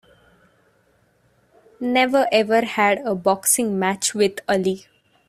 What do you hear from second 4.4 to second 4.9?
Ali!